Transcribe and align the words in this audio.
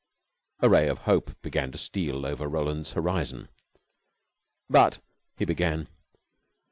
A 0.61 0.67
ray 0.67 0.87
of 0.87 0.97
hope 1.05 1.39
began 1.43 1.71
to 1.73 1.77
steal 1.77 2.25
over 2.25 2.47
Roland's 2.47 2.93
horizon. 2.93 3.49
"But" 4.67 4.97
he 5.37 5.45
began. 5.45 5.89